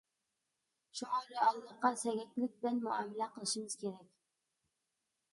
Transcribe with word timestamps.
شۇڭا 0.99 1.17
رېئاللىققا 1.25 1.91
سەگەكلىك 2.03 2.55
بىلەن 2.63 2.79
مۇئامىلە 2.85 3.27
قىلىشىمىز 3.35 3.75
كېرەك. 3.83 4.09